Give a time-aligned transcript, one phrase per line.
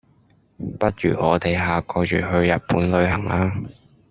[0.79, 3.53] 不如我地下個月去日本旅行呀